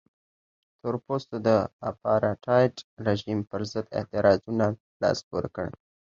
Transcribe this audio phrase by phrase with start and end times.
[0.79, 1.49] تور پوستو د
[1.89, 2.73] اپارټایډ
[3.07, 4.67] رژیم پرضد اعتراضونو
[5.01, 5.67] لاس پورې کړ.